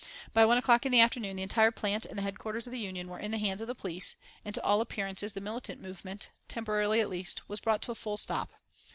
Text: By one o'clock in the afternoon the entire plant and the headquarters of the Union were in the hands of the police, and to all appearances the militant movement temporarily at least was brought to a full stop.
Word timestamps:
By 0.33 0.45
one 0.47 0.57
o'clock 0.57 0.83
in 0.83 0.91
the 0.91 0.99
afternoon 0.99 1.35
the 1.35 1.43
entire 1.43 1.69
plant 1.69 2.07
and 2.07 2.17
the 2.17 2.23
headquarters 2.23 2.65
of 2.65 2.73
the 2.73 2.79
Union 2.79 3.07
were 3.07 3.19
in 3.19 3.29
the 3.29 3.37
hands 3.37 3.61
of 3.61 3.67
the 3.67 3.75
police, 3.75 4.15
and 4.43 4.55
to 4.55 4.63
all 4.63 4.81
appearances 4.81 5.33
the 5.33 5.41
militant 5.41 5.79
movement 5.79 6.29
temporarily 6.47 7.01
at 7.01 7.07
least 7.09 7.47
was 7.47 7.59
brought 7.61 7.83
to 7.83 7.91
a 7.91 7.93
full 7.93 8.17
stop. 8.17 8.51